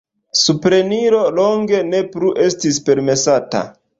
Supreniro 0.37 1.19
longe 1.41 1.83
ne 1.91 2.01
plu 2.15 2.33
estis 2.47 2.83
permesata. 2.89 3.65